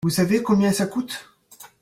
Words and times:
Vous 0.03 0.09
savez 0.09 0.41
combien 0.41 0.71
ça 0.73 0.87
coûte? 0.87 1.29